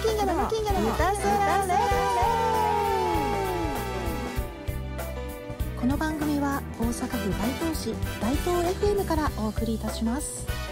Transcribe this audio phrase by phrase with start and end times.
[0.00, 1.74] 金魚の金魚の歌そらレ
[5.80, 10.67] この番組は大阪府大東市大東 FM からお送りいたします。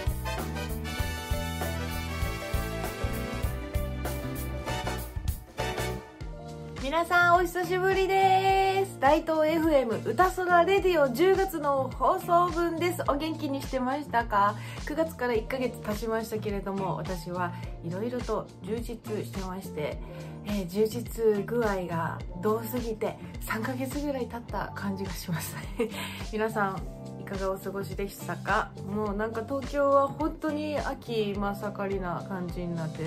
[6.97, 8.99] 皆さんお久しぶりです。
[8.99, 13.03] 大東 FM 歌空レディオ10月の放送分です。
[13.07, 14.55] お元気にしてましたか
[14.87, 17.53] ？9月から1ヶ月経ちましたけれども私は
[17.85, 20.01] いろいろと充実してまして、
[20.46, 25.54] えー充実具合がどうすぎて3ヶ月ぐらい経った感じがします。
[26.32, 28.71] 皆さんいかがお過ごしでしたか？
[28.89, 33.05] もうなんか東京は本当に秋真っ盛りな感じになって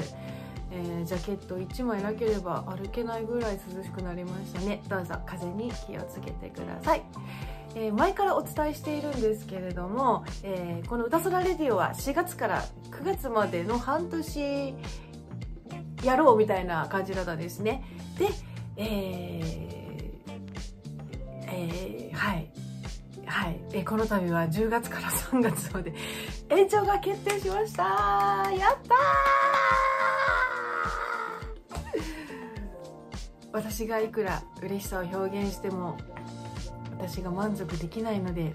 [0.71, 4.81] えージャケット1枚なければ歩けないぐらい涼しくなりましたね。
[4.87, 7.03] どうぞ風に気をつけてください、
[7.75, 14.73] えー前からお伝えしているんですけれども、えーこの「歌空レディオ」は4月から9月までの半年
[16.03, 17.83] やろうみたいな感じだったんですね。
[18.17, 18.27] で
[18.77, 19.69] えー
[21.47, 22.51] えーはい。
[23.25, 25.93] はい、えこの度は10月から3月まで
[26.49, 27.83] 延長が決定しました。
[27.83, 29.78] やったー
[33.59, 35.97] 私がいくら嬉しさを表現しても
[36.97, 38.53] 私が満足できないので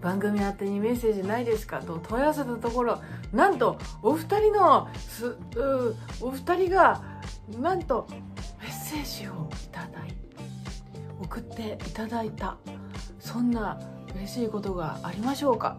[0.00, 7.02] 番組宛てにメッセージないですかと問い合わせたところなんとお二人のすうお二人が
[7.60, 8.06] なんと
[8.60, 10.14] メッセージをいただい
[11.20, 12.56] 送っていただいた。
[13.18, 13.78] そんな
[14.14, 15.76] 嬉しいことがありましょうか。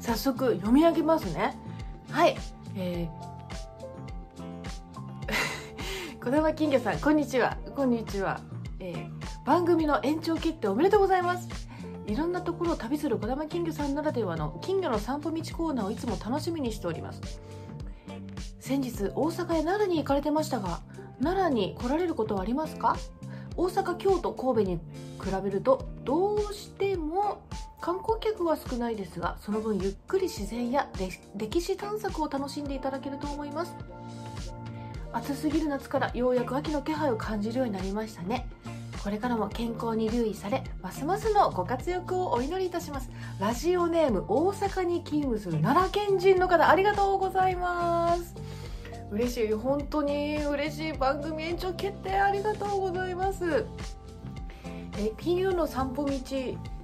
[0.00, 1.58] 早速読み上げますね。
[2.10, 2.36] はい。
[2.76, 3.23] えー、
[6.24, 7.58] 小玉金魚さんこんにちは。
[7.76, 8.40] こんにちは、
[8.80, 9.10] えー
[9.44, 11.46] 番組の延長決定おめでとうございます。
[12.06, 17.20] いろんなところを旅する小玉金魚さんならではの金魚の散歩道コーナーをいつも楽しみにしております。
[18.58, 20.80] 先日大阪や奈良に行かれてましたが
[21.22, 22.96] 奈良に来られることはありますか？
[23.58, 24.80] 大阪京都神戸に比
[25.44, 27.42] べるとどうしても
[27.82, 33.74] 観光客は少ないですがその分ゆっくり自然や歴歴史探索を楽しんでいただけると思います。
[35.14, 38.48] 暑すぎる夏からようやく秋の気配を感じるようになりましたね。
[39.02, 43.10] これからも健康に留意されますますのご活躍をお祈りいたします。
[43.38, 48.34] ラジオネーム大阪に勤務する奈良県人の方ありがとうございます。
[49.12, 53.66] 嬉しい本当に嬉しい番組延長決定ありがとうございます。
[54.98, 56.12] え金魚の散歩道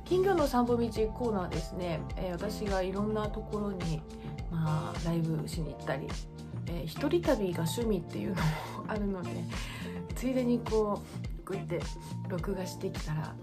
[0.05, 4.03] 金魚の散歩道コーナーですね、え私がいろんなところに、
[4.51, 6.09] まあ、ライブしに行ったり、
[6.73, 8.41] えー一人旅が趣味っていうのも
[8.89, 9.31] あるので
[10.15, 11.03] ついでにこ
[11.45, 11.81] うこうやって
[12.29, 13.35] 録画してきたら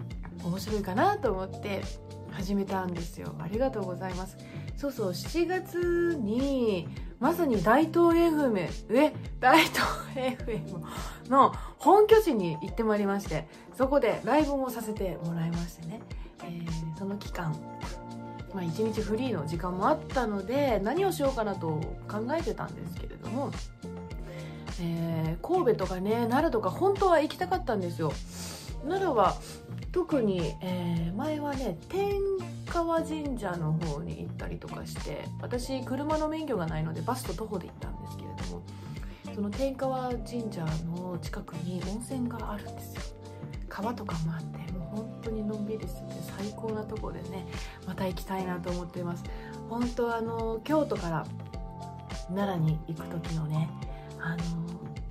[0.44, 1.82] 面白いかなと思って
[2.30, 3.34] 始めたんですよ。
[3.40, 4.36] ありがとうございます。
[4.76, 6.86] そうそう7月に
[7.18, 9.82] まさに大東 FM え大東
[10.14, 16.00] FM の本拠地に行ってまいりましてそこでライブもさせてもらいましてね、
[16.44, 17.54] えーその期間
[18.54, 21.68] まあ、一日フリーの時間もあったので何をしようかなと
[22.08, 23.50] 考えてたんですけれども、
[24.80, 28.12] えー神戸とかね奈良とか本当は行きたかったんですよ。
[28.82, 29.36] 奈良は
[29.92, 32.20] 特に、えー前はね天
[32.66, 38.62] 川神社の方に行ったりとかして私車の免許がないのでバスと徒歩で行ったんですけれども
[39.34, 43.02] その天川神社の近くに温泉があるんですよ。
[43.68, 44.67] 川とかもあって
[44.98, 47.46] 本当にのんびりしてて最高なとこでね
[47.86, 49.24] また行きたいなと思っています。
[49.68, 51.26] 本当あの京都から
[52.28, 53.68] 奈良に行く時のね
[54.20, 54.38] あの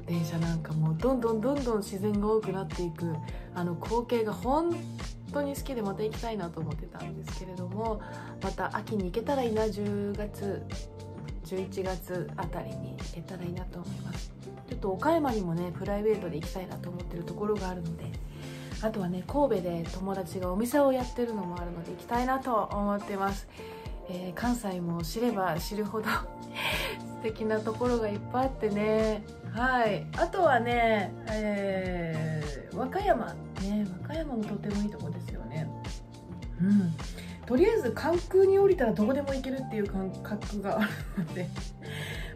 [0.05, 3.13] 電車なんかもどんどんどんどん自然が多くなっていく
[3.53, 4.75] あの光景が本
[5.33, 8.01] 当に好きでまた行きたいなと思ってたんですけれども
[8.41, 10.63] また秋に行けたらいいな10月
[11.45, 14.33] 11月あたりに行けたらいいなと思います。
[14.69, 18.11] ちょっと岡山にもねプライベートで行きたいなと思ってるところがあるので
[18.83, 23.47] あとはね神戸で友達がお店をやってるのもあるので行きたいなと思ってます、
[24.09, 26.05] えー関西も知れば知るほど
[27.17, 29.23] 素敵なところがいっぱいあってね。
[29.51, 30.05] はい。
[30.17, 33.85] あとはね、えー和歌山ね。
[34.03, 35.67] 和歌山もとてもいいとこですよね。
[36.61, 36.93] うん。
[37.47, 40.89] とりあえず関空に降りたらどこでも行けるっていう感覚がある
[41.25, 41.47] ので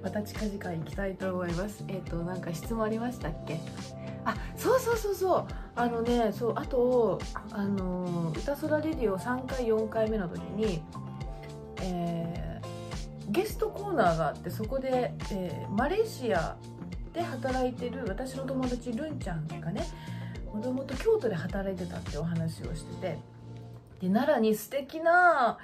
[0.01, 1.83] また近々行きたいと思います。
[1.87, 3.59] えっ、となんか質問ありましたっけ？
[4.61, 5.45] そうそうそうそう。
[5.75, 7.19] あのねそうあと
[7.51, 10.83] あの歌空レディオ3回4回目の時に
[11.81, 16.57] えーゲストコーナーがあってそこで、えーマレーシア
[17.13, 19.85] で働いてる私の友達ルンちゃんがね
[20.53, 23.19] もともと京都で働いてたってお話をしてて
[24.01, 25.57] で奈良に素敵な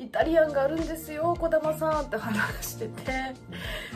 [0.00, 3.12] イタリアンがあるんですよ児玉さんって話してて。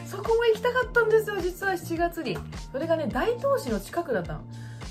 [0.06, 2.36] そこも行きたかったんですよ実は7月に。
[2.70, 4.40] それがね大東市の近くだったの。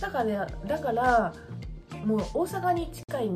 [0.01, 1.33] だからねだから
[2.05, 3.31] もう大阪に近い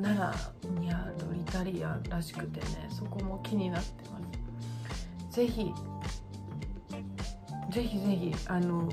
[0.00, 4.20] 奈良にあるイタリアンらしくてねそこも気になってま
[5.30, 5.36] す。
[5.36, 5.72] ぜひ
[7.70, 8.88] ぜひぜひあの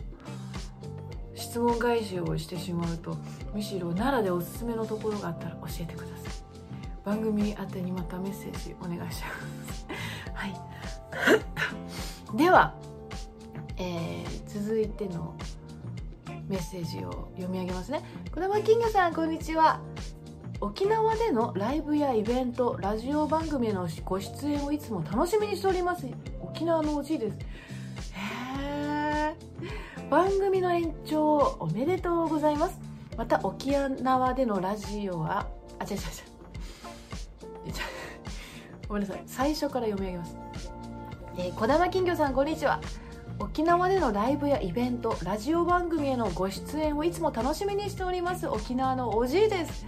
[1.36, 3.15] 質問返しをしてしまうと
[3.53, 6.10] むしろ奈良でおすすめのところがあったら教えてください
[7.03, 9.88] 番組宛てにまたメッセージお願いします。
[10.33, 10.53] はい。
[12.38, 12.75] では、
[13.77, 15.36] えー、続いての
[16.48, 18.03] メッセージを読み上げますね。
[18.31, 19.80] 児玉金魚さんこんにちは。
[20.59, 26.06] 沖縄でのライブやイベントラジオ番組へのご出演をいつも楽しみにしております。
[26.39, 27.38] 沖縄のおじいです。
[27.38, 29.36] へえ
[30.09, 32.80] 番組の延長おめでとうございます。
[33.18, 35.48] また沖縄でのラジオは
[35.80, 36.30] あ違う違う違う。
[38.91, 39.23] ごめんなさい。
[39.25, 40.38] 最初から読み上げます、
[41.38, 42.81] えー、小玉金魚さんこんにちは。
[43.39, 48.49] 沖縄でのライブやイベントラジオ番組へのご出演をいつも楽しみにしております。
[48.49, 49.85] 沖縄のおじいです。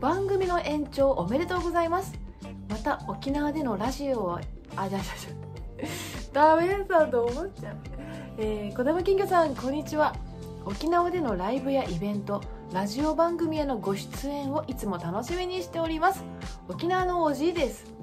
[0.00, 2.12] 番組の延長おめでとうございます。
[2.68, 4.40] また沖縄でのラジオを
[4.74, 5.30] あじゃじゃじゃ
[6.56, 7.76] ダメだと思っちゃう、
[8.36, 10.16] えー、小玉金魚さんこんにちは。
[10.66, 12.42] 沖縄でのライブやイベント
[12.72, 16.24] ラジオ番組へのご出演をいつも楽しみにしております。
[16.68, 17.99] 沖縄のおじいです。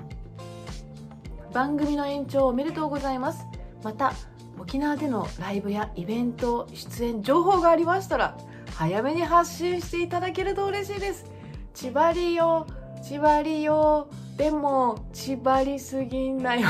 [1.57, 3.47] 番組の延長おめでとうございます。
[3.83, 4.13] また
[4.59, 8.37] 沖縄でのライブやイベント出演情報がありましたら
[8.75, 11.25] 早めに発信していただけると嬉しいです。
[11.73, 12.67] 千葉りよ
[13.01, 14.07] 千葉りよ
[14.37, 16.67] でも千葉りすぎんなよ。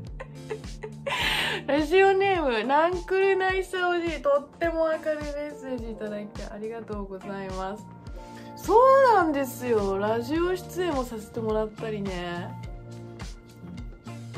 [1.66, 7.86] ラジオネームナンクルナイスおじとっても明るいメッセージいただきありがとうございます。
[8.54, 9.96] そうなんですよ。
[9.96, 12.73] ラジオ出演もさせてもらったりね。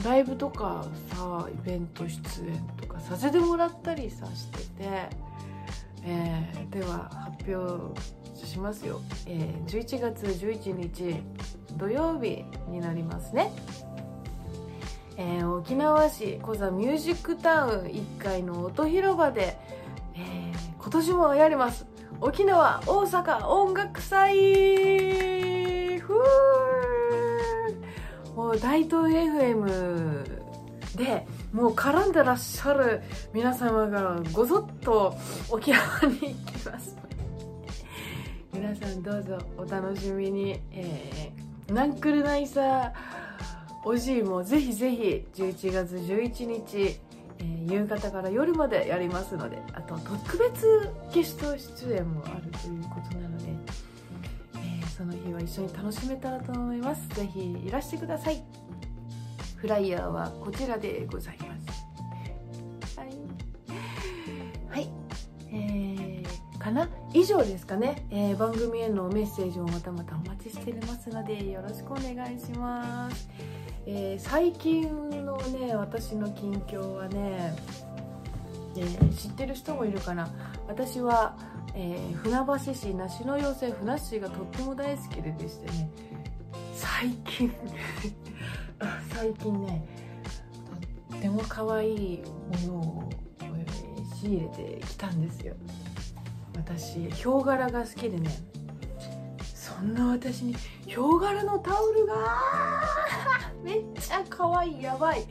[0.07, 4.65] ライブとかさイベント出演とかさせてもらったりさしてて、
[6.05, 8.01] えー、では発表
[8.47, 11.17] しますよ、えー、11月11日
[11.77, 13.51] 土曜日になりますね、
[15.17, 19.59] えー、沖縄市コザミュージックタウン1階の音広場で、
[20.15, 21.85] えー、今年もやります。
[22.21, 25.99] 沖縄大阪音楽祭。
[25.99, 26.21] ふも
[28.51, 30.47] う大東 FM
[30.97, 33.03] でもう絡んでらっしゃる
[33.33, 35.17] 皆様がごぞっと
[35.51, 36.97] 沖縄に行きます。
[38.53, 42.93] 皆さんどうぞお楽しみに、えー、ナンクルナイサー
[43.85, 46.99] おじいもぜひぜひ11月11日、
[47.39, 53.45] えー、夕方から夜までやりますのであと特別ゲスト出演もあるということなので、
[54.97, 57.07] その日は一緒に楽しめたらと思います。
[57.11, 58.43] ぜひいらしてください。
[59.57, 62.99] フライヤーはこちらでございます。
[62.99, 63.09] はい、
[64.71, 64.91] はい。
[65.53, 66.89] えー、かな？
[67.13, 73.29] 以上ですかね、えー、番組へのメッセージをまたまたお待ちしておりますのでよろしくお願いします、
[73.87, 74.83] えー、最近
[75.25, 77.55] のね私の近況はね、
[78.77, 80.31] えー、知ってる人もいるかな。
[80.69, 81.37] 私は、
[81.75, 85.91] え船橋市梨の妖精ふなっしーがとっても大好きででしてね。
[86.75, 87.53] 最近。
[89.13, 89.89] 最近ね
[91.11, 92.23] とっても可愛い
[92.67, 93.11] ものを
[94.21, 95.55] 仕入れてきたんですよ。
[96.55, 98.31] 私ヒョウ柄が好きでね。
[99.55, 100.55] そんな私に
[100.87, 102.83] ヒョウ柄のタオルが
[103.63, 104.83] めっちゃ可愛い。
[104.83, 105.27] やばい。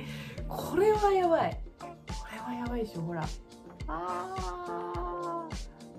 [0.48, 1.60] これはやばい。
[1.80, 1.88] こ
[2.32, 3.24] れはやばいでしょほら。
[3.88, 4.55] あー。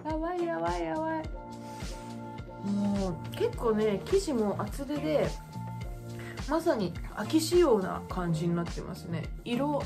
[0.09, 1.25] やばいやばいやばい。
[2.65, 5.29] もう結構ね生地も厚手で
[6.49, 9.25] まさに秋仕様な感じになってますね。
[9.45, 9.83] 色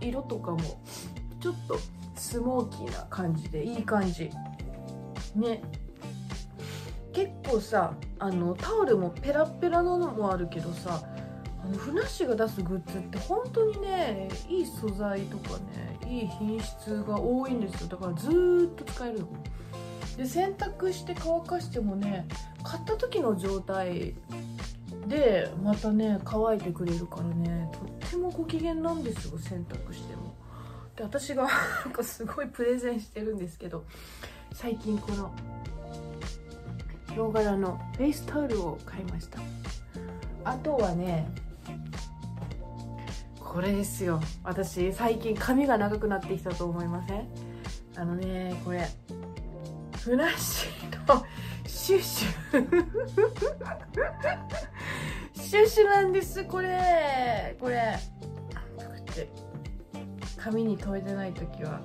[0.00, 0.58] 色とかも
[1.40, 1.78] ちょっと
[2.16, 4.30] スモーキーな感じでいい感じ。
[5.36, 5.62] ね。
[7.12, 11.02] 結構さあのタオルもペラペラののもあるけどさ
[11.64, 17.88] あのふなっしーが出すグッズって本当にねいい素材とかねいい品質が多いんですよ。
[17.88, 19.28] だからずっと使えるの。
[20.16, 22.26] で洗濯して乾かしてもね
[22.62, 24.14] 買った時の状態
[25.06, 30.34] でまたね乾いてくれるからねとってもご機嫌なんですよ洗濯しても。
[30.96, 31.44] で私が
[31.84, 33.84] なんかすごいプレゼンしてるんですけど
[34.52, 35.32] 最近この
[37.08, 39.38] ヒョウ柄のフェイスタオルを買いました。
[40.44, 41.28] あとはね
[43.38, 44.20] これですよ。
[44.44, 47.26] 私最近髪が長くなってきたと思いません？
[47.96, 48.88] あのねこれ
[50.02, 51.26] フラッシュの
[51.66, 52.30] シュッシュ。
[55.34, 57.54] シュッシュなんですこれ。
[57.60, 57.98] これ。
[58.76, 59.28] こうやって
[60.36, 61.80] 髪に留めてない時は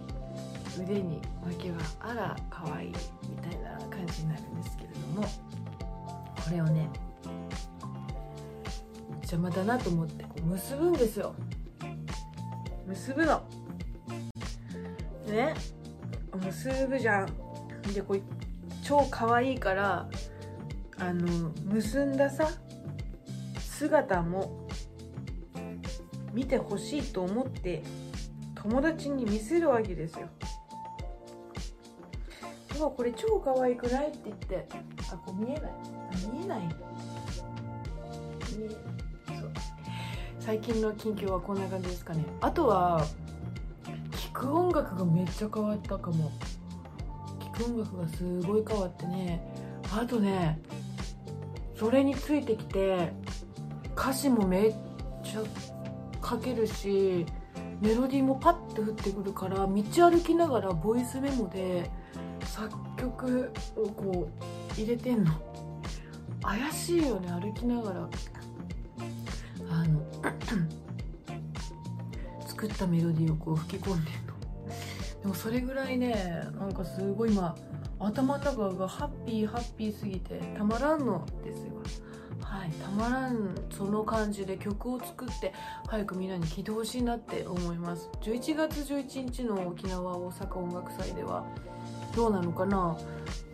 [0.80, 2.94] 腕に巻けばあら可愛い
[3.30, 5.28] みたいな感じになるんですけれども。
[6.46, 6.88] これをね
[9.24, 11.36] 邪魔だなと思ってこう結ぶんですよ。
[12.88, 13.44] 結ぶの。
[15.28, 15.54] ね。
[16.34, 17.45] 結ぶじゃん。
[17.94, 18.22] でこれ
[18.84, 20.10] 超可愛いから
[20.98, 22.50] あの結んださ
[23.60, 24.68] 姿も
[26.34, 27.84] 見てほしいと思って
[28.56, 30.28] 友達に見せるわけですよ。
[32.78, 34.68] うわこれ超可愛くないって言って
[35.12, 35.72] あこう見えない。
[35.72, 35.72] あ
[36.34, 36.62] 見えない。
[40.40, 42.26] 最近の近況はこんな感じですかね。
[42.42, 43.06] あとは
[44.12, 46.32] 聴く音楽がめっちゃ変わったかも。
[47.64, 49.42] 音楽がすごい変わってね
[49.94, 50.60] あとね
[51.78, 53.12] それについてきて
[53.96, 54.76] 歌詞もめっ
[55.24, 55.44] ちゃ
[56.28, 57.26] 書けるし
[57.82, 61.92] メロディーもパッと降ってくるから道歩きながらボイスメモで
[62.46, 64.32] 作曲をこう
[64.80, 65.32] 入れてんの。
[66.42, 68.10] 怪しいよね歩きながら。
[69.70, 70.02] あの
[72.48, 74.35] 作ったメロディーをこう吹き込んでんの。
[75.26, 77.56] でもそれぐらいねなんかすごい今
[77.98, 81.74] 頭の中がハッピーハッピーすぎてたまらんのですよ。
[82.42, 85.52] はいたまらんその感じで曲を作って
[85.88, 88.08] 早くみんなに聴いてほしいなって思います。
[88.22, 91.44] 11月11日の沖縄大阪音楽祭では
[92.16, 92.96] どうなのかな。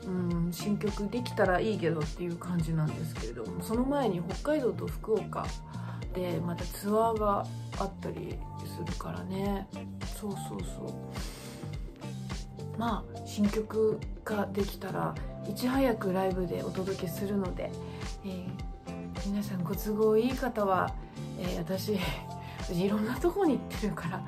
[0.05, 5.45] うん新曲できたらいいけどっていう感じなんですけれどもその前に北海道と福岡
[6.13, 7.45] でまたツアーが
[7.79, 9.69] あったりするからね。
[10.19, 11.40] そうそうそう。
[12.77, 15.15] まあ新曲ができたら
[15.49, 17.71] いち早くライブでお届けするので、
[18.25, 20.93] えー、皆さんご都合いい方は、
[21.39, 21.97] えー、私
[22.71, 24.23] いろんなとこに行ってるから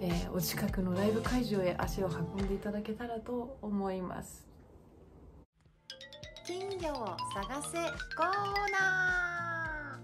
[0.00, 4.44] えー、お近くのライブ会場へ足を運んでいただけたらと思います。
[6.44, 7.78] 金魚を探せ
[8.14, 8.26] コー
[8.70, 9.98] ナ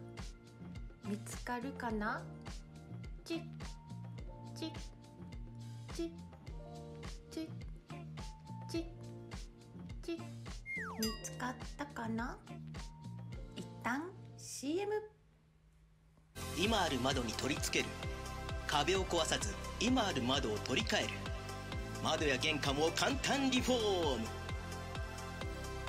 [1.04, 1.10] ー。
[1.10, 2.22] 見つかるかな？
[3.24, 3.40] チッ
[4.54, 4.70] チッ
[5.92, 6.10] チッ
[7.30, 7.69] チッ。
[10.10, 10.18] チッ
[11.00, 12.36] 見つかったかな？
[13.54, 14.02] 一旦
[14.36, 14.90] CM
[16.58, 17.90] 今ある窓に取り付ける。
[18.66, 21.08] 壁を壊さず今ある窓を取り替える。
[22.02, 24.26] 窓や玄関を簡単リフォーム。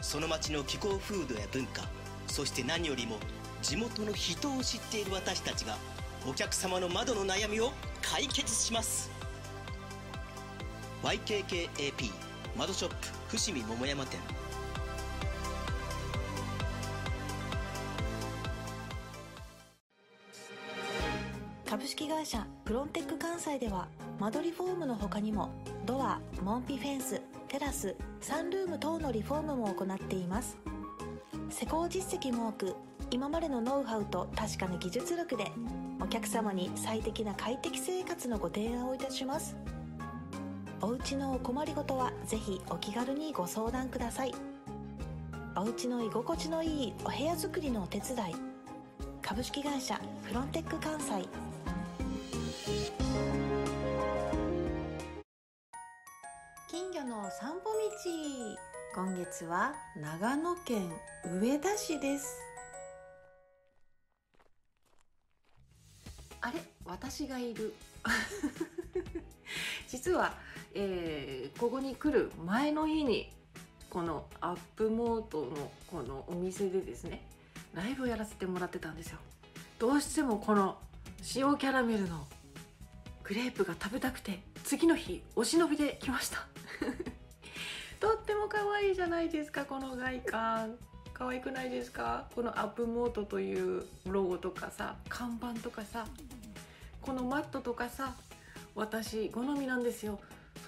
[0.02, 1.84] その町の気候風土や文化
[2.28, 3.18] そして何よりも
[3.62, 5.78] 地元の人を知っている私たちが
[6.28, 9.10] お客様の窓の悩みを解決します。
[11.04, 12.12] YKKAP
[12.58, 12.96] 窓ショップ。
[13.32, 14.20] 伏見桃山店。
[21.66, 23.88] 株式会社プロンテック関西では
[24.20, 25.50] 間取りフォームの他にも
[25.86, 30.58] ドア門扉フェンステラスサンルーム等のリフォームも行っています。
[31.50, 32.76] 施工実績も多く
[33.12, 35.50] 今までのノウハウと確かな技術力で
[36.02, 39.56] お客様に最適な快適生活のご提案をいたします。
[40.84, 44.34] お家のお困りごとはぜひお気軽にご相談ください。
[45.56, 48.36] お家の居心地のいいお部屋作りのお手伝い。
[49.22, 51.28] 株式会社フロンテック関西。
[56.68, 58.58] 金魚の散歩道。
[58.96, 60.92] 今月は長野県
[61.40, 62.26] 上田市です。
[66.42, 66.60] あれ？
[66.86, 67.76] 私がいる。
[69.88, 70.34] 実は、
[70.74, 73.32] えーここに来る前の日に
[73.90, 77.26] このアップモートのこのお店でですね
[77.74, 79.18] ライブをやらせてもらってたんですよ。
[79.80, 80.78] どうしてもこの
[81.36, 82.26] 塩キャラメルの
[83.24, 86.48] クレープが食べたくて次の日お忍びで来ました。
[88.00, 90.76] とっても可愛いじゃないですかこの外観。
[91.14, 92.28] 可愛くないですか？
[92.36, 96.08] このアップモートというロゴとかさ看板とかさ
[97.02, 98.16] このマットとかさ
[98.74, 100.20] 私好みなんですよ。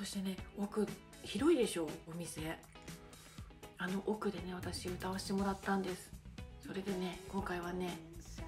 [0.04, 0.86] そしてね奥
[1.24, 2.42] 広いでしょお店。
[3.78, 6.12] あの奥でね私歌わせてもらったんです。
[6.60, 7.98] それでね今回はね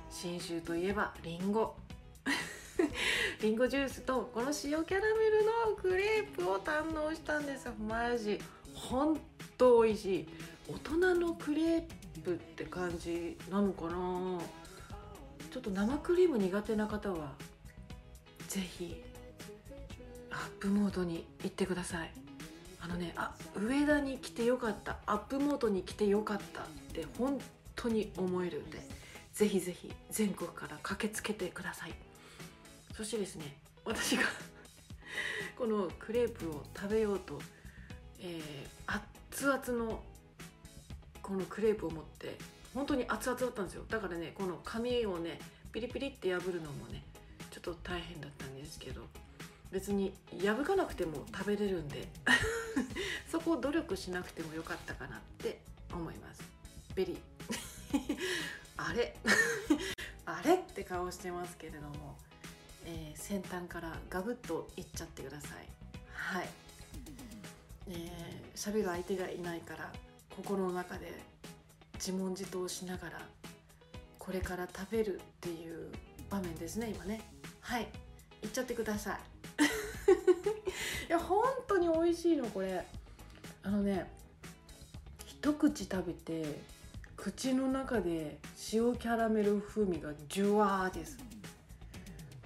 [0.09, 1.77] 信州といえばりんご
[3.41, 7.67] りんごジュースとこの塩キャラメルのクレープを堪能したんです。
[7.67, 8.37] よマジ。
[8.73, 9.17] ほん
[9.57, 10.27] と美味しい。
[10.67, 11.83] 大人のクレー
[12.21, 14.41] プって感じなのかな。
[15.49, 17.31] ちょっと生クリーム苦手な方は
[18.49, 19.01] ぜひ。
[19.13, 19.14] ア
[20.45, 22.11] ップモードに行ってください。
[22.79, 24.97] あのねあ上田に来てよかった。
[25.05, 27.39] アップモードに来てよかったって本
[27.75, 28.79] 当に思えるんで
[29.33, 31.93] ぜひぜひ全国から駆けつけてください。
[32.95, 34.23] そしてですね私が
[35.57, 37.41] このクレープを食べようと、
[38.19, 40.03] えー、熱々の
[41.21, 42.37] このクレープを持って
[42.73, 43.85] 本当に熱々だったんですよ。
[43.89, 45.39] だからねこの紙をね
[45.71, 47.03] ピリピリって破るのもね
[47.51, 49.07] ちょっと大変だったんですけど。
[49.75, 52.07] 別に破かなくても食べれるんで。
[53.29, 55.59] そこを努力しなくてもよかったかなって
[55.91, 56.41] 思います。
[56.95, 58.17] ベリー。
[58.77, 59.17] あれ？
[60.25, 62.17] あれって顔してますけれども、
[62.85, 65.67] えー、先端からガブッといっちゃってください。
[66.13, 66.49] はい。
[67.89, 69.91] えー、喋る相手がいないから
[70.29, 71.21] 心の中で
[71.95, 73.29] 自問自答しながら
[74.17, 75.91] これから食べるっていう
[76.29, 77.19] 場面ですね今ね。
[77.59, 77.89] はい。
[78.41, 79.34] いっちゃってください。
[81.07, 82.85] いや本当に美味しいのこれ。
[83.63, 84.09] あのね
[85.25, 86.59] 一口食べて
[87.15, 88.37] 口の中で
[88.73, 91.17] 塩キャラメル風味がジュワーです。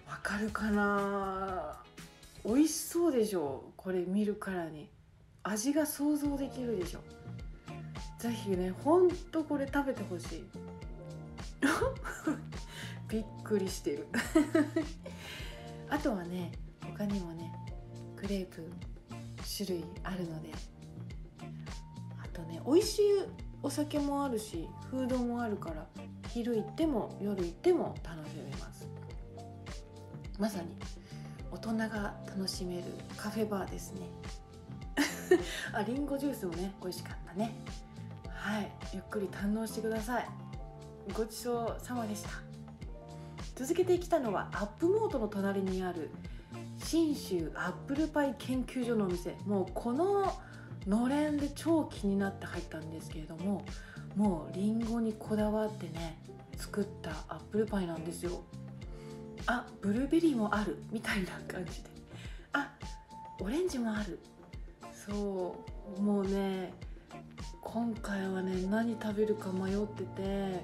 [0.07, 1.81] わかるかな？
[2.45, 3.71] 美味しそうでしょ？
[3.75, 4.89] これ見るからに。
[5.43, 6.99] 味が想像できるでしょ？
[8.19, 10.43] ぜひねほんとこれ食べてほしい。
[13.09, 14.07] びっくりしてる。
[15.89, 16.51] あとはね
[16.81, 17.48] 他にもね
[18.19, 18.69] クレープ
[19.57, 20.49] 種類あるので。
[22.21, 23.03] あとね美味しい
[23.63, 25.85] お酒もあるしフードもあるから
[26.27, 28.89] 昼行っても夜行っても楽しめます。
[30.37, 30.67] まさに
[31.51, 32.83] 大人が楽しめる
[33.17, 34.01] カフェバーですね。
[35.73, 37.53] あリンゴジュースもね美味しかったね。
[38.27, 40.29] はいゆっくり堪能してください。
[41.13, 42.48] ごちそうさまでした。
[43.59, 46.11] 続けてきたのはアップモートの隣にある
[46.77, 49.35] 信州アップルパイ研究所のお店。
[49.45, 50.31] もうこの
[50.87, 53.65] のれんで超気になって入ったんですけれども
[54.15, 56.17] もうりんごにこだわってね
[56.55, 58.43] 作ったアップルパイなんですよ。
[59.45, 61.89] あブルーベリーもあるみたいな感じで。
[62.53, 62.71] あ
[63.41, 64.19] オレンジもある。
[64.93, 65.57] そ
[65.97, 66.71] うもうね
[67.61, 70.63] 今回はね何食べるか迷ってて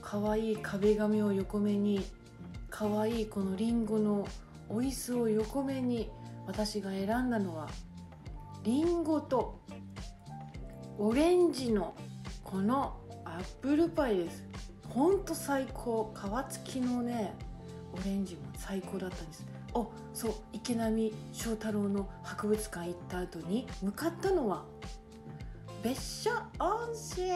[0.00, 2.06] 可愛い壁紙を横目に
[2.70, 4.26] 可愛いこのりんごの
[4.68, 6.10] お椅子を横目に
[6.46, 7.68] 私が選んだのは
[8.64, 9.60] りんごと
[10.98, 11.94] オレンジの
[12.42, 14.44] このアップルパイです。
[14.88, 16.12] ほんと最高。
[16.48, 17.34] 皮付きのね
[17.92, 19.46] オレンジも最高だったんです。
[19.74, 24.64] おそう池波正太郎の博物館行った後に向かったのは
[25.82, 27.26] 別所温泉。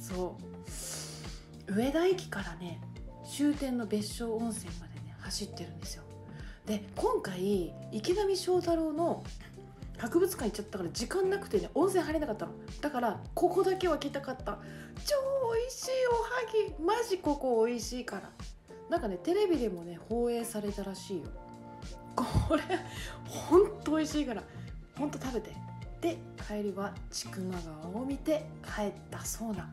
[0.00, 0.51] そう。
[1.66, 2.80] 上田駅からね
[3.24, 6.02] 終点の別所温泉までね走ってるんですよ。
[6.66, 9.24] で今回池波正太郎の
[9.98, 12.52] 博物館行っちゃったから時間なくてね温泉入れなかったの。
[12.80, 14.58] だからここだけは来たかった。
[15.06, 15.16] 超
[15.54, 16.84] 美味しいおはぎ。
[16.84, 18.30] マジここ美味しいから。
[18.90, 21.24] なんかねテレビでもね放映されたらしいよ。
[22.14, 22.62] これ
[23.26, 24.42] ほんと美味しいから。
[24.98, 25.52] ほんと食べて。
[26.00, 29.70] で帰りは千曲川を見て帰ったそうな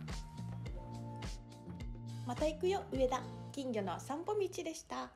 [2.30, 3.20] また行くよ上田。
[3.52, 5.10] 金魚の散歩道でした。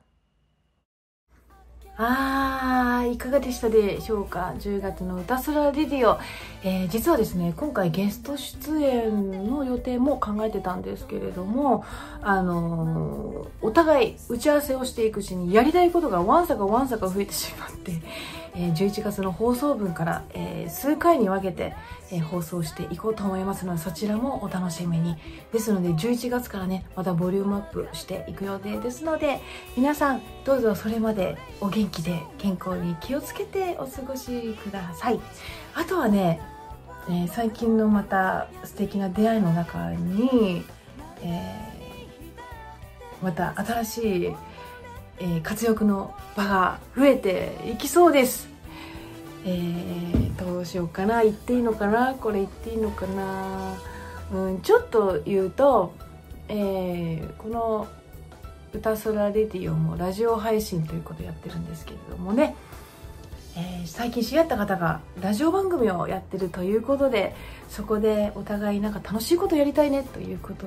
[1.96, 6.18] あーいかがでしたでしょうか？10月の歌空レディオ、
[6.64, 11.84] えー、実はですね今回ゲスト出演の予定も考えてたんですけれども
[12.20, 17.92] あのー、お互い打ち合わせをしていくうちにやりたいことがわんさかわんさか増えてしまって
[18.56, 21.74] え11月の放送分から、え数回に分けて、
[22.12, 25.16] え放送していこうと思いますのでそちらもお楽しみに。
[25.52, 29.40] ですので11月からねまたボリュームアップしていく予定ですので
[29.76, 35.20] 皆さんどうぞそれまでお元気で健康に気をつけてお過ごしください。
[35.74, 36.40] あとはね、
[37.10, 40.64] え最近のまた素敵な出会いの中に、
[41.22, 44.34] えー、また新しい
[45.18, 48.48] えー、活躍の場が増えていきそうです。
[49.46, 51.22] えー、どうしようかな。
[51.22, 52.14] 言っていいのかな。
[52.14, 53.74] これ言っていいのかな、
[54.32, 55.94] うん、ちょっと言うと、
[56.48, 57.86] えー、この
[58.74, 62.56] 「歌空レディオ」もラジオ配信ということをやってるんですけれどもね、
[63.56, 67.34] えー、最近知り合った方がラジオ番組をやってるということで
[67.68, 70.66] そこでお互いなんか楽しいことやりたいねということ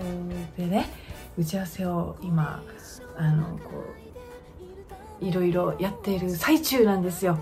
[0.57, 0.89] でね
[1.37, 2.63] 打ち合わせを今
[3.17, 3.71] あのこ
[4.03, 4.06] う
[5.21, 7.39] いろいろやっている最中なんですよ。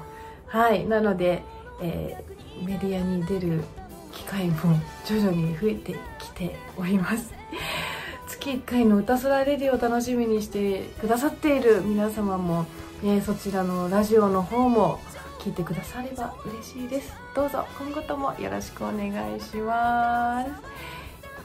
[0.48, 0.86] はい。
[0.86, 1.44] なので、
[1.82, 3.64] えー、メディアに出る
[4.12, 7.34] 機会も徐々に増えてきております。
[8.28, 12.66] 月1回の歌空レディを楽しみにしてくださっている皆様も、
[13.04, 15.00] えー、そちらのラジオの方も
[15.40, 17.14] 聞いてくだされば嬉しいです。
[17.36, 20.52] どうぞ今後ともよろしくお願いします。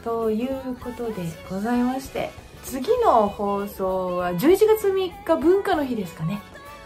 [0.02, 1.14] ということで
[1.50, 2.30] ございまして
[2.64, 4.38] 次の放送は11
[4.78, 6.40] 月3日文化の日ですかね。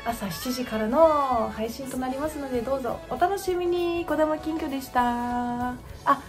[0.07, 4.05] 朝7時からの配信となりますのでどうぞお楽しみに。
[4.05, 5.71] 児玉金魚でした。
[5.71, 6.23] あ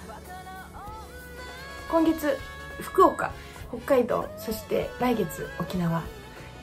[1.90, 2.38] 今月
[2.80, 3.32] 福岡
[3.70, 6.02] 北海道そして来月沖縄、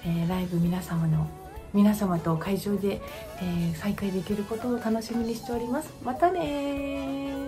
[0.04, 1.26] えーライブ皆様の
[1.72, 3.00] 皆様と会場で、
[3.40, 5.92] えー再会できることを楽しみにしております。
[6.04, 7.41] またね